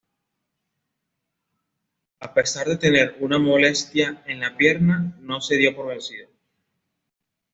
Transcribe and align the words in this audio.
A 2.21 2.33
pesar 2.33 2.65
de 2.65 2.77
tener 2.77 3.17
una 3.19 3.37
molesta 3.37 4.23
en 4.25 4.39
la 4.39 4.57
pierna, 4.57 5.15
no 5.19 5.41
se 5.41 5.57
dio 5.57 5.75
por 5.75 5.89
vencido. 5.89 6.27